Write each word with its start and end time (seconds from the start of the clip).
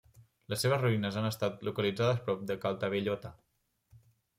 Les 0.53 0.63
seves 0.65 0.81
ruïnes 0.83 1.21
han 1.21 1.29
estat 1.29 1.63
localitzades 1.69 2.25
prop 2.31 2.45
de 2.53 2.59
Caltabellotta. 2.67 3.39